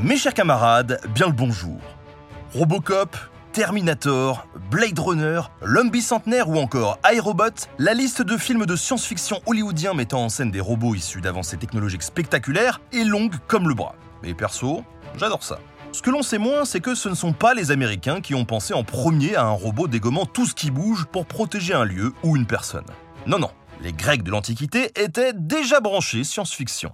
[0.00, 1.80] Mes chers camarades, bien le bonjour.
[2.54, 3.16] Robocop,
[3.52, 9.94] Terminator, Blade Runner, L'homme bicentenaire ou encore iRobot, la liste de films de science-fiction hollywoodiens
[9.94, 13.96] mettant en scène des robots issus d'avancées technologiques spectaculaires est longue comme le bras.
[14.22, 14.84] Mais perso,
[15.16, 15.58] j'adore ça.
[15.90, 18.44] Ce que l'on sait moins, c'est que ce ne sont pas les Américains qui ont
[18.44, 22.12] pensé en premier à un robot dégommant tout ce qui bouge pour protéger un lieu
[22.22, 22.86] ou une personne.
[23.26, 23.50] Non, non,
[23.82, 26.92] les Grecs de l'Antiquité étaient déjà branchés science-fiction.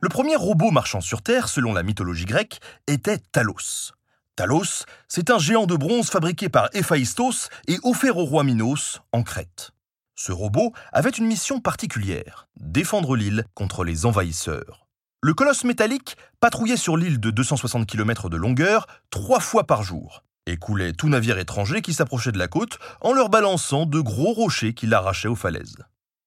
[0.00, 2.58] Le premier robot marchant sur Terre, selon la mythologie grecque,
[2.88, 3.92] était Talos.
[4.34, 9.22] Talos, c'est un géant de bronze fabriqué par Héphaïstos et offert au roi Minos en
[9.22, 9.70] Crète.
[10.16, 14.88] Ce robot avait une mission particulière, défendre l'île contre les envahisseurs.
[15.22, 20.23] Le colosse métallique patrouillait sur l'île de 260 km de longueur trois fois par jour
[20.46, 24.32] et coulait tout navire étranger qui s'approchait de la côte en leur balançant de gros
[24.32, 25.76] rochers qui l'arrachaient aux falaises.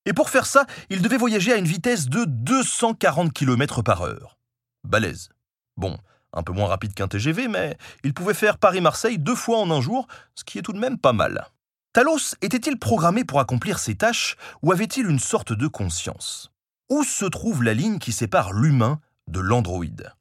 [0.05, 4.37] Et pour faire ça, il devait voyager à une vitesse de 240 km par heure.
[4.83, 5.29] Balèze.
[5.75, 5.97] Bon,
[6.33, 9.81] un peu moins rapide qu'un TGV, mais il pouvait faire Paris-Marseille deux fois en un
[9.81, 11.47] jour, ce qui est tout de même pas mal.
[11.93, 16.51] Talos était-il programmé pour accomplir ses tâches ou avait-il une sorte de conscience?
[16.89, 20.13] Où se trouve la ligne qui sépare l'humain de l'androïde?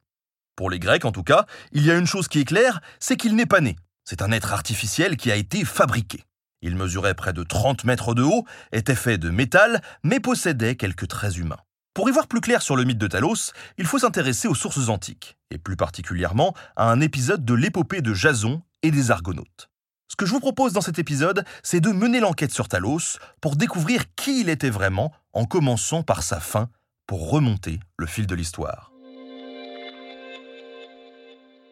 [0.56, 3.16] Pour les Grecs en tout cas, il y a une chose qui est claire, c'est
[3.16, 3.76] qu'il n'est pas né.
[4.08, 6.22] C'est un être artificiel qui a été fabriqué.
[6.62, 11.08] Il mesurait près de 30 mètres de haut, était fait de métal, mais possédait quelques
[11.08, 11.58] traits humains.
[11.92, 14.90] Pour y voir plus clair sur le mythe de Talos, il faut s'intéresser aux sources
[14.90, 19.70] antiques, et plus particulièrement à un épisode de l'épopée de Jason et des Argonautes.
[20.08, 23.56] Ce que je vous propose dans cet épisode, c'est de mener l'enquête sur Talos pour
[23.56, 26.68] découvrir qui il était vraiment, en commençant par sa fin,
[27.08, 28.92] pour remonter le fil de l'histoire.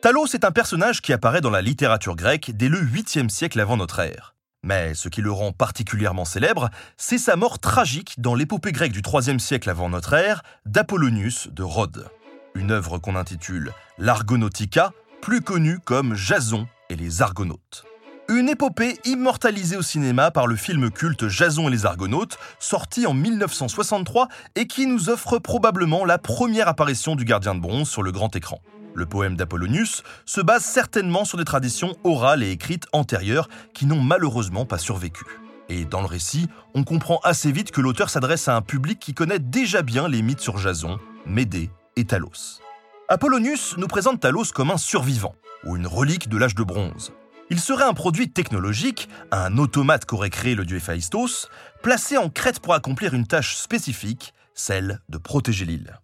[0.05, 3.79] Talos est un personnage qui apparaît dans la littérature grecque dès le 8e siècle avant
[3.79, 4.35] notre ère.
[4.63, 9.01] Mais ce qui le rend particulièrement célèbre, c'est sa mort tragique dans l'épopée grecque du
[9.01, 12.11] 3e siècle avant notre ère d'Apollonius de Rhodes.
[12.55, 14.93] Une œuvre qu'on intitule l'Argonautica,
[15.23, 17.87] plus connue comme Jason et les Argonautes.
[18.29, 23.15] Une épopée immortalisée au cinéma par le film culte Jason et les Argonautes, sorti en
[23.15, 28.13] 1963 et qui nous offre probablement la première apparition du gardien de bronze sur le
[28.13, 28.61] grand écran.
[28.95, 34.01] Le poème d'Apollonius se base certainement sur des traditions orales et écrites antérieures qui n'ont
[34.01, 35.25] malheureusement pas survécu.
[35.69, 39.15] Et dans le récit, on comprend assez vite que l'auteur s'adresse à un public qui
[39.15, 42.61] connaît déjà bien les mythes sur Jason, Médée et Talos.
[43.09, 45.35] Apollonius nous présente Talos comme un survivant,
[45.65, 47.13] ou une relique de l'âge de bronze.
[47.51, 51.49] Il serait un produit technologique, un automate qu'aurait créé le dieu Héphaïstos,
[51.83, 55.99] placé en Crète pour accomplir une tâche spécifique, celle de protéger l'île.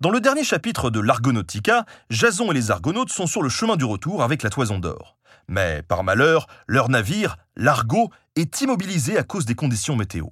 [0.00, 3.84] Dans le dernier chapitre de l'Argonautica, Jason et les Argonautes sont sur le chemin du
[3.84, 5.18] retour avec la toison d'or.
[5.46, 10.28] Mais par malheur, leur navire, l'Argo, est immobilisé à cause des conditions météo.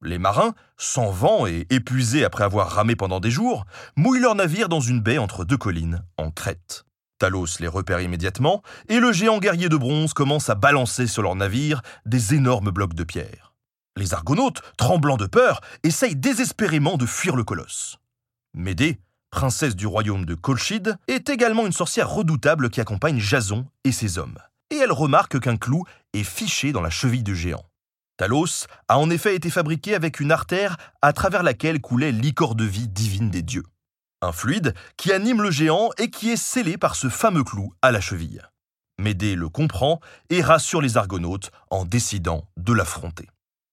[0.00, 4.70] Les marins, sans vent et épuisés après avoir ramé pendant des jours, mouillent leur navire
[4.70, 6.86] dans une baie entre deux collines, en Crète.
[7.18, 11.36] Talos les repère immédiatement, et le géant guerrier de bronze commence à balancer sur leur
[11.36, 13.52] navire des énormes blocs de pierre.
[13.98, 17.98] Les Argonautes, tremblants de peur, essayent désespérément de fuir le colosse.
[18.54, 18.98] Médée,
[19.30, 24.18] princesse du royaume de Colchide, est également une sorcière redoutable qui accompagne Jason et ses
[24.18, 24.38] hommes.
[24.70, 27.64] Et elle remarque qu'un clou est fiché dans la cheville du géant.
[28.16, 32.64] Talos a en effet été fabriqué avec une artère à travers laquelle coulait l'icor de
[32.64, 33.64] vie divine des dieux.
[34.20, 37.90] Un fluide qui anime le géant et qui est scellé par ce fameux clou à
[37.90, 38.42] la cheville.
[38.98, 43.28] Médée le comprend et rassure les Argonautes en décidant de l'affronter.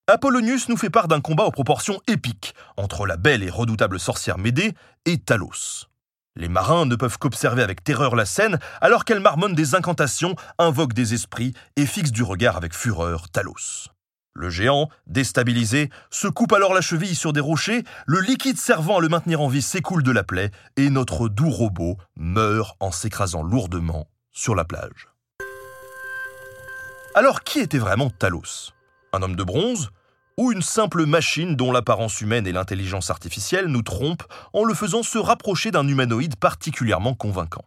[0.09, 4.38] Apollonius nous fait part d'un combat aux proportions épiques entre la belle et redoutable sorcière
[4.38, 4.74] Médée
[5.04, 5.89] et Talos.
[6.38, 10.94] Les marins ne peuvent qu'observer avec terreur la scène alors qu'elle marmonne des incantations, invoque
[10.94, 13.89] des esprits et fixe du regard avec fureur Talos.
[14.33, 19.01] Le géant, déstabilisé, se coupe alors la cheville sur des rochers, le liquide servant à
[19.01, 23.44] le maintenir en vie s'écoule de la plaie et notre doux robot meurt en s'écrasant
[23.44, 25.09] lourdement sur la plage.
[27.13, 28.71] Alors qui était vraiment Talos?
[29.12, 29.89] Un homme de bronze?
[30.37, 35.03] Ou une simple machine dont l'apparence humaine et l'intelligence artificielle nous trompent en le faisant
[35.03, 37.65] se rapprocher d'un humanoïde particulièrement convaincant.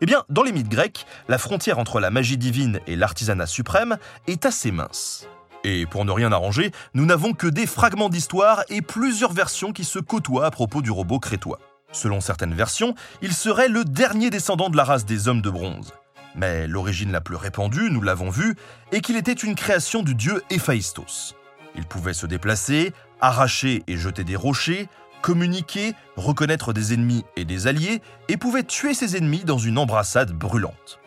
[0.00, 3.98] Eh bien, dans les mythes grecs, la frontière entre la magie divine et l'artisanat suprême
[4.26, 5.28] est assez mince.
[5.64, 9.84] Et pour ne rien arranger, nous n'avons que des fragments d'histoire et plusieurs versions qui
[9.84, 11.60] se côtoient à propos du robot crétois.
[11.92, 15.92] Selon certaines versions, il serait le dernier descendant de la race des hommes de bronze.
[16.34, 18.56] Mais l'origine la plus répandue, nous l'avons vu,
[18.90, 21.36] est qu'il était une création du dieu Héphaïstos.
[21.76, 24.88] Il pouvait se déplacer, arracher et jeter des rochers,
[25.22, 30.32] communiquer, reconnaître des ennemis et des alliés, et pouvait tuer ses ennemis dans une embrassade
[30.32, 30.98] brûlante.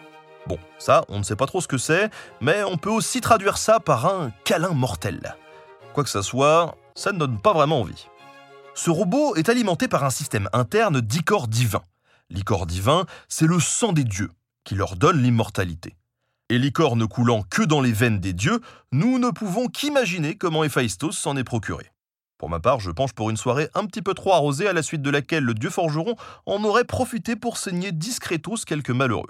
[0.47, 2.09] Bon, ça, on ne sait pas trop ce que c'est,
[2.39, 5.35] mais on peut aussi traduire ça par un câlin mortel.
[5.93, 8.07] Quoi que ça soit, ça ne donne pas vraiment envie.
[8.73, 11.81] Ce robot est alimenté par un système interne d'icor divin.
[12.29, 14.31] L'icor divin, c'est le sang des dieux,
[14.63, 15.95] qui leur donne l'immortalité.
[16.49, 18.59] Et l'icor ne coulant que dans les veines des dieux,
[18.91, 21.91] nous ne pouvons qu'imaginer comment Héphaïstos s'en est procuré.
[22.37, 24.83] Pour ma part, je penche pour une soirée un petit peu trop arrosée à la
[24.83, 26.15] suite de laquelle le dieu forgeron
[26.45, 29.25] en aurait profité pour saigner discretos quelques malheureux.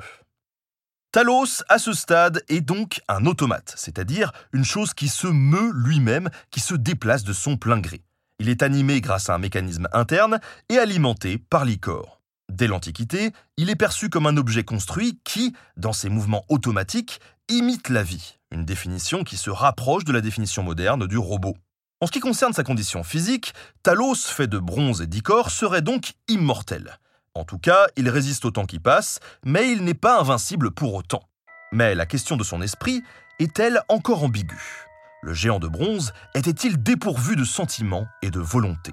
[1.14, 6.30] Talos, à ce stade, est donc un automate, c'est-à-dire une chose qui se meut lui-même,
[6.52, 8.02] qui se déplace de son plein gré.
[8.40, 12.20] Il est animé grâce à un mécanisme interne et alimenté par l'icor.
[12.52, 17.20] Dès l'Antiquité, il est perçu comme un objet construit qui, dans ses mouvements automatiques,
[17.50, 21.56] imite la vie, une définition qui se rapproche de la définition moderne du robot.
[22.02, 26.14] En ce qui concerne sa condition physique, Talos, fait de bronze et d'icor, serait donc
[26.28, 27.00] immortel.
[27.34, 30.94] En tout cas, il résiste au temps qui passe, mais il n'est pas invincible pour
[30.94, 31.24] autant.
[31.72, 33.02] Mais la question de son esprit
[33.40, 34.86] est-elle encore ambiguë?
[35.24, 38.92] Le géant de bronze était-il dépourvu de sentiments et de volonté?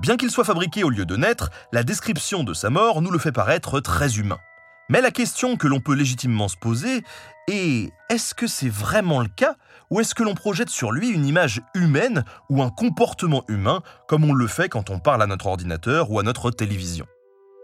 [0.00, 3.18] Bien qu'il soit fabriqué au lieu de naître, la description de sa mort nous le
[3.18, 4.38] fait paraître très humain.
[4.88, 7.04] Mais la question que l'on peut légitimement se poser
[7.48, 9.56] est est-ce que c'est vraiment le cas
[9.90, 14.24] ou est-ce que l'on projette sur lui une image humaine ou un comportement humain comme
[14.24, 17.06] on le fait quand on parle à notre ordinateur ou à notre télévision?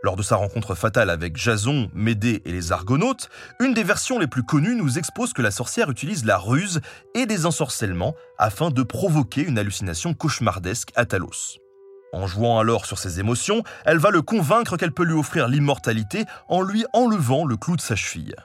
[0.02, 3.30] Lors de sa rencontre fatale avec Jason, Médée et les Argonautes,
[3.60, 6.82] une des versions les plus connues nous expose que la sorcière utilise la ruse
[7.14, 11.65] et des ensorcellements afin de provoquer une hallucination cauchemardesque à Talos.
[12.12, 16.24] En jouant alors sur ses émotions, elle va le convaincre qu'elle peut lui offrir l'immortalité
[16.48, 18.36] en lui enlevant le clou de sa cheville.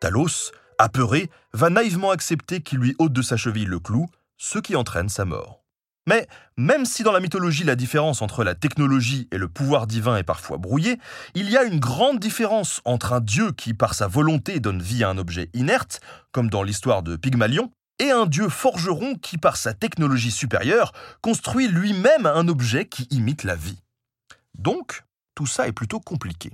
[0.00, 4.06] Talos, apeuré, va naïvement accepter qu'il lui ôte de sa cheville le clou,
[4.36, 5.64] ce qui entraîne sa mort.
[6.06, 6.26] Mais
[6.58, 10.22] même si dans la mythologie la différence entre la technologie et le pouvoir divin est
[10.22, 10.98] parfois brouillée,
[11.34, 15.02] il y a une grande différence entre un dieu qui par sa volonté donne vie
[15.02, 16.00] à un objet inerte,
[16.30, 21.68] comme dans l'histoire de Pygmalion, et un dieu forgeron qui par sa technologie supérieure construit
[21.68, 23.82] lui-même un objet qui imite la vie.
[24.58, 25.04] Donc,
[25.34, 26.52] tout ça est plutôt compliqué.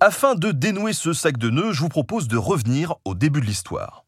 [0.00, 3.46] Afin de dénouer ce sac de nœuds, je vous propose de revenir au début de
[3.46, 4.04] l'histoire.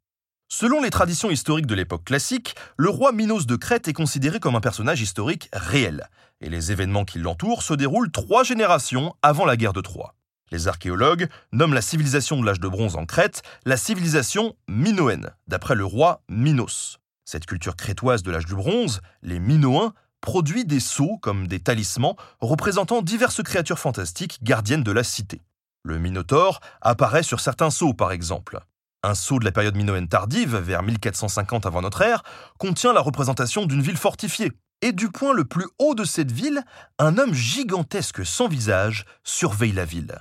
[0.48, 4.56] Selon les traditions historiques de l'époque classique, le roi Minos de Crète est considéré comme
[4.56, 6.08] un personnage historique réel,
[6.40, 10.14] et les événements qui l'entourent se déroulent trois générations avant la guerre de Troie.
[10.50, 15.74] Les archéologues nomment la civilisation de l'âge de bronze en Crète la civilisation minoenne, d'après
[15.74, 16.98] le roi Minos.
[17.24, 22.16] Cette culture crétoise de l'âge du bronze, les Minoens, produit des sceaux comme des talismans
[22.40, 25.40] représentant diverses créatures fantastiques gardiennes de la cité.
[25.82, 28.60] Le Minotaure apparaît sur certains sceaux, par exemple.
[29.02, 32.22] Un sceau de la période minoenne tardive, vers 1450 avant notre ère,
[32.58, 34.52] contient la représentation d'une ville fortifiée.
[34.82, 36.62] Et du point le plus haut de cette ville,
[36.98, 40.18] un homme gigantesque sans visage surveille la ville.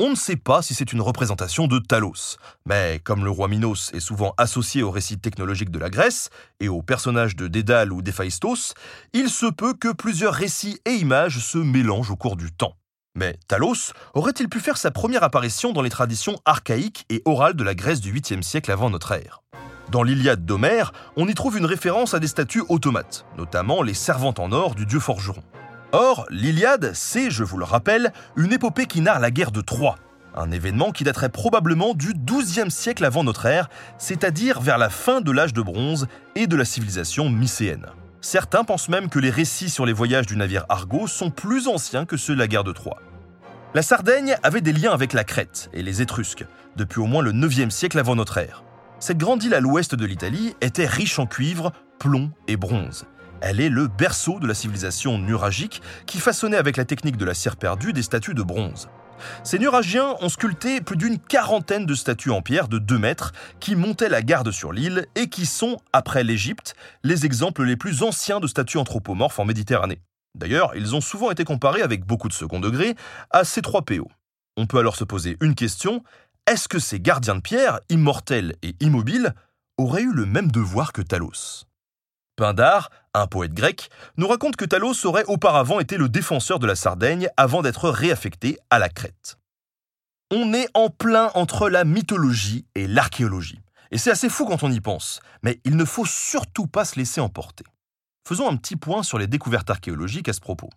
[0.00, 2.36] On ne sait pas si c'est une représentation de Talos,
[2.66, 6.66] mais comme le roi Minos est souvent associé au récit technologique de la Grèce et
[6.66, 8.74] aux personnages de Dédale ou d'Héphaïstos,
[9.12, 12.74] il se peut que plusieurs récits et images se mélangent au cours du temps.
[13.14, 17.62] Mais Talos aurait-il pu faire sa première apparition dans les traditions archaïques et orales de
[17.62, 19.44] la Grèce du 8e siècle avant notre ère?
[19.92, 24.40] Dans l'Iliade d'Homère, on y trouve une référence à des statues automates, notamment les servantes
[24.40, 25.44] en or du dieu forgeron.
[25.96, 29.94] Or, l'Iliade, c'est, je vous le rappelle, une épopée qui narre la guerre de Troie,
[30.34, 35.20] un événement qui daterait probablement du 12e siècle avant notre ère, c'est-à-dire vers la fin
[35.20, 37.86] de l'âge de bronze et de la civilisation mycéenne.
[38.20, 42.06] Certains pensent même que les récits sur les voyages du navire Argo sont plus anciens
[42.06, 42.98] que ceux de la guerre de Troie.
[43.72, 47.30] La Sardaigne avait des liens avec la Crète et les Étrusques, depuis au moins le
[47.30, 48.64] 9e siècle avant notre ère.
[48.98, 51.70] Cette grande île à l'ouest de l'Italie était riche en cuivre,
[52.00, 53.06] plomb et bronze.
[53.46, 57.34] Elle est le berceau de la civilisation nuragique qui façonnait avec la technique de la
[57.34, 58.88] cire perdue des statues de bronze.
[59.42, 63.76] Ces Nuragiens ont sculpté plus d'une quarantaine de statues en pierre de 2 mètres qui
[63.76, 68.40] montaient la garde sur l'île et qui sont, après l'Égypte, les exemples les plus anciens
[68.40, 70.00] de statues anthropomorphes en Méditerranée.
[70.34, 72.94] D'ailleurs, ils ont souvent été comparés avec beaucoup de second degré
[73.28, 74.08] à ces trois PO.
[74.56, 76.02] On peut alors se poser une question,
[76.46, 79.34] est-ce que ces gardiens de pierre, immortels et immobiles,
[79.76, 81.66] auraient eu le même devoir que Talos?
[82.36, 86.74] Pindar, un poète grec, nous raconte que Talos aurait auparavant été le défenseur de la
[86.74, 89.38] Sardaigne avant d'être réaffecté à la Crète.
[90.32, 93.60] On est en plein entre la mythologie et l'archéologie.
[93.92, 96.96] Et c'est assez fou quand on y pense, mais il ne faut surtout pas se
[96.96, 97.64] laisser emporter.
[98.26, 100.70] Faisons un petit point sur les découvertes archéologiques à ce propos.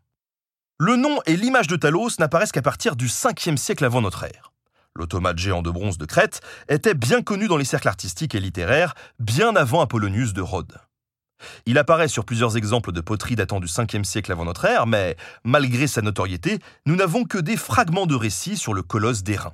[0.77, 4.53] Le nom et l'image de Talos n'apparaissent qu'à partir du 5e siècle avant notre ère.
[4.95, 8.93] L'automate géant de bronze de Crète était bien connu dans les cercles artistiques et littéraires
[9.17, 10.77] bien avant Apollonius de Rhodes.
[11.65, 15.15] Il apparaît sur plusieurs exemples de poterie datant du 5e siècle avant notre ère, mais
[15.43, 19.53] malgré sa notoriété, nous n'avons que des fragments de récits sur le colosse d'airain.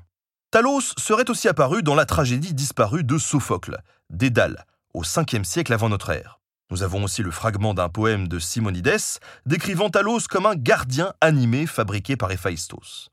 [0.52, 5.90] Talos serait aussi apparu dans la tragédie disparue de Sophocle, Dédale, au 5e siècle avant
[5.90, 6.40] notre ère.
[6.70, 11.68] Nous avons aussi le fragment d'un poème de Simonides décrivant Talos comme un gardien animé
[11.68, 13.13] fabriqué par Héphaïstos.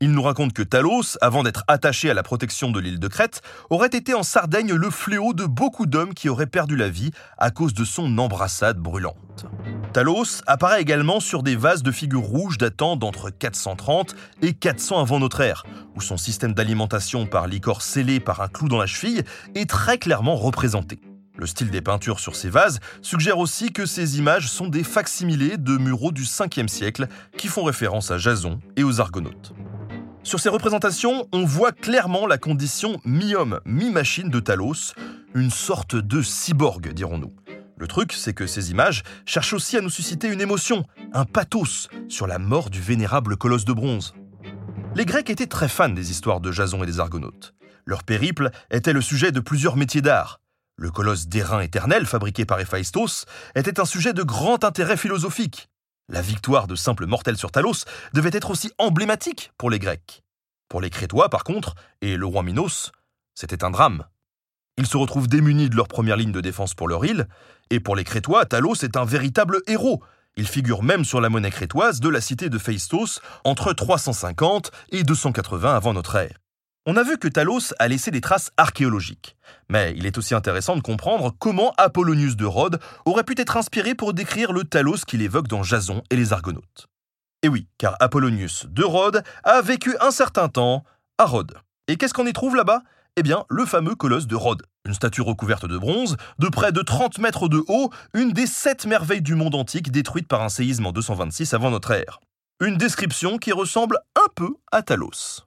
[0.00, 3.40] Il nous raconte que Talos, avant d'être attaché à la protection de l'île de Crète,
[3.70, 7.50] aurait été en Sardaigne le fléau de beaucoup d'hommes qui auraient perdu la vie à
[7.50, 9.46] cause de son embrassade brûlante.
[9.92, 15.18] Talos apparaît également sur des vases de figures rouges datant d'entre 430 et 400 avant
[15.18, 19.24] notre ère, où son système d'alimentation par licor scellé par un clou dans la cheville
[19.54, 21.00] est très clairement représenté.
[21.38, 25.58] Le style des peintures sur ces vases suggère aussi que ces images sont des facsimilés
[25.58, 29.52] de muraux du 5e siècle qui font référence à Jason et aux Argonautes.
[30.22, 34.94] Sur ces représentations, on voit clairement la condition mi-homme, mi-machine de Talos,
[35.34, 37.32] une sorte de cyborg, dirons-nous.
[37.78, 41.88] Le truc, c'est que ces images cherchent aussi à nous susciter une émotion, un pathos,
[42.08, 44.14] sur la mort du vénérable colosse de bronze.
[44.94, 47.52] Les Grecs étaient très fans des histoires de Jason et des Argonautes.
[47.84, 50.40] Leur périple était le sujet de plusieurs métiers d'art.
[50.78, 55.70] Le colosse d'airain éternel fabriqué par Héphaïstos était un sujet de grand intérêt philosophique.
[56.10, 60.22] La victoire de simple mortels sur Talos devait être aussi emblématique pour les Grecs.
[60.68, 62.92] Pour les Crétois, par contre, et le roi Minos,
[63.34, 64.04] c'était un drame.
[64.76, 67.26] Ils se retrouvent démunis de leur première ligne de défense pour leur île,
[67.70, 70.02] et pour les Crétois, Talos est un véritable héros.
[70.36, 75.04] Il figure même sur la monnaie crétoise de la cité de Phaistos entre 350 et
[75.04, 76.36] 280 avant notre ère.
[76.88, 79.36] On a vu que Talos a laissé des traces archéologiques,
[79.68, 83.96] mais il est aussi intéressant de comprendre comment Apollonius de Rhodes aurait pu être inspiré
[83.96, 86.86] pour décrire le Talos qu'il évoque dans Jason et les Argonautes.
[87.42, 90.84] Et oui, car Apollonius de Rhodes a vécu un certain temps
[91.18, 91.56] à Rhodes.
[91.88, 92.82] Et qu'est-ce qu'on y trouve là-bas?
[93.16, 94.62] Eh bien, le fameux colosse de Rhodes.
[94.84, 98.86] Une statue recouverte de bronze, de près de 30 mètres de haut, une des sept
[98.86, 102.20] merveilles du monde antique détruite par un séisme en 226 avant notre ère.
[102.60, 105.46] Une description qui ressemble un peu à Talos.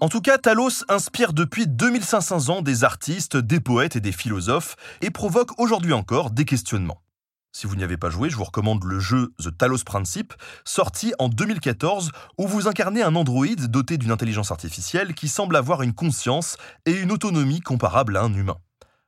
[0.00, 4.76] En tout cas, Talos inspire depuis 2500 ans des artistes, des poètes et des philosophes
[5.00, 7.02] et provoque aujourd'hui encore des questionnements.
[7.50, 11.14] Si vous n'y avez pas joué, je vous recommande le jeu The Talos Principe, sorti
[11.18, 15.94] en 2014, où vous incarnez un androïde doté d'une intelligence artificielle qui semble avoir une
[15.94, 18.58] conscience et une autonomie comparables à un humain.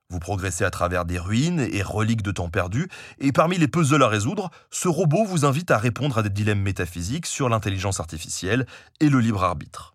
[0.09, 2.89] Vous progressez à travers des ruines et reliques de temps perdus,
[3.21, 6.63] et parmi les puzzles à résoudre, ce robot vous invite à répondre à des dilemmes
[6.63, 8.67] métaphysiques sur l'intelligence artificielle
[8.99, 9.95] et le libre arbitre.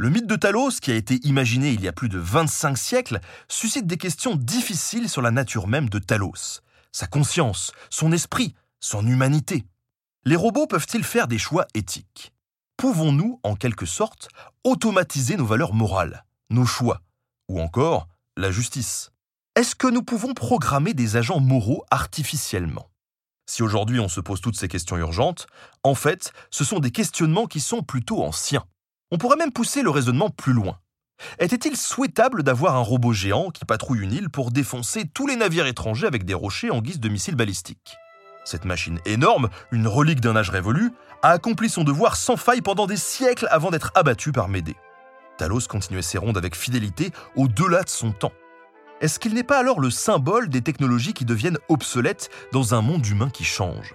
[0.00, 3.20] Le mythe de Talos, qui a été imaginé il y a plus de 25 siècles,
[3.48, 9.06] suscite des questions difficiles sur la nature même de Talos, sa conscience, son esprit, son
[9.06, 9.66] humanité.
[10.24, 12.32] Les robots peuvent-ils faire des choix éthiques?
[12.78, 14.30] Pouvons-nous, en quelque sorte,
[14.64, 17.02] automatiser nos valeurs morales, nos choix,
[17.50, 19.10] ou encore la justice?
[19.54, 22.88] Est-ce que nous pouvons programmer des agents moraux artificiellement?
[23.44, 25.46] Si aujourd'hui on se pose toutes ces questions urgentes,
[25.82, 28.64] en fait, ce sont des questionnements qui sont plutôt anciens.
[29.12, 30.78] On pourrait même pousser le raisonnement plus loin.
[31.40, 35.66] Était-il souhaitable d'avoir un robot géant qui patrouille une île pour défoncer tous les navires
[35.66, 37.96] étrangers avec des rochers en guise de missiles balistiques?
[38.44, 42.86] Cette machine énorme, une relique d'un âge révolu, a accompli son devoir sans faille pendant
[42.86, 44.76] des siècles avant d'être abattu par Médée.
[45.36, 48.32] Talos continuait ses rondes avec fidélité au-delà de son temps.
[49.00, 53.06] Est-ce qu'il n'est pas alors le symbole des technologies qui deviennent obsolètes dans un monde
[53.06, 53.94] humain qui change?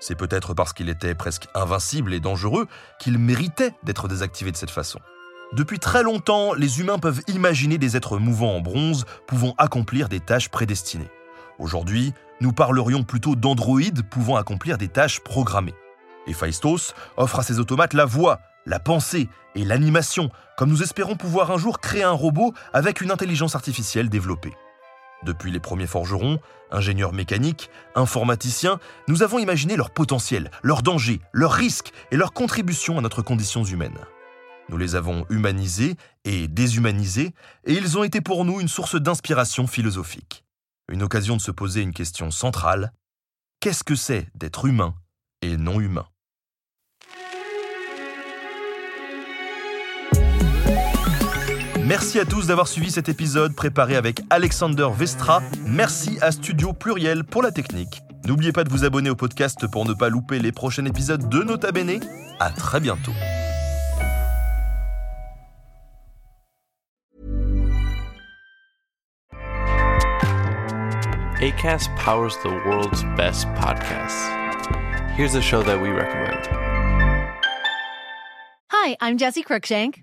[0.00, 2.66] C'est peut-être parce qu'il était presque invincible et dangereux
[2.98, 5.00] qu'il méritait d'être désactivé de cette façon.
[5.52, 10.20] Depuis très longtemps, les humains peuvent imaginer des êtres mouvants en bronze pouvant accomplir des
[10.20, 11.10] tâches prédestinées.
[11.58, 15.74] Aujourd'hui, nous parlerions plutôt d'androïdes pouvant accomplir des tâches programmées.
[16.26, 21.50] Héphaïstos offre à ses automates la voix, la pensée et l'animation, comme nous espérons pouvoir
[21.50, 24.52] un jour créer un robot avec une intelligence artificielle développée.
[25.24, 26.38] Depuis les premiers forgerons,
[26.70, 32.98] ingénieurs mécaniques, informaticiens, nous avons imaginé leur potentiel, leurs dangers, leurs risques et leur contribution
[32.98, 33.98] à notre condition humaine.
[34.68, 37.34] Nous les avons humanisés et déshumanisés,
[37.64, 40.44] et ils ont été pour nous une source d'inspiration philosophique.
[40.90, 42.92] Une occasion de se poser une question centrale.
[43.60, 44.94] Qu'est-ce que c'est d'être humain
[45.42, 46.06] et non humain?
[51.88, 55.40] Merci à tous d'avoir suivi cet épisode préparé avec Alexander Vestra.
[55.64, 58.02] Merci à Studio Pluriel pour la technique.
[58.26, 61.42] N'oubliez pas de vous abonner au podcast pour ne pas louper les prochains épisodes de
[61.42, 61.98] Nota Bene.
[62.40, 63.12] À très bientôt.
[71.40, 74.28] ACAST powers the world's best podcasts.
[75.16, 76.50] Here's a show that we recommend.
[78.72, 80.02] Hi, I'm Jesse Cruikshank.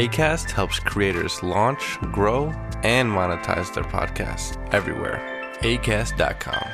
[0.00, 2.46] ACAST helps creators launch, grow,
[2.84, 5.20] and monetize their podcasts everywhere.
[5.60, 6.64] ACAST.com.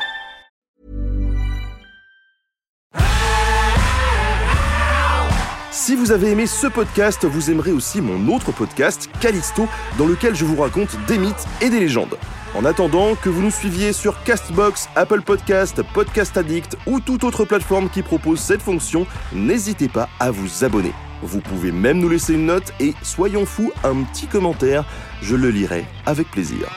[5.73, 9.67] Si vous avez aimé ce podcast, vous aimerez aussi mon autre podcast, Callisto,
[9.99, 12.17] dans lequel je vous raconte des mythes et des légendes.
[12.55, 17.45] En attendant que vous nous suiviez sur Castbox, Apple Podcast, Podcast Addict ou toute autre
[17.45, 20.93] plateforme qui propose cette fonction, n'hésitez pas à vous abonner.
[21.23, 24.85] Vous pouvez même nous laisser une note et, soyons fous, un petit commentaire,
[25.23, 26.69] je le lirai avec plaisir.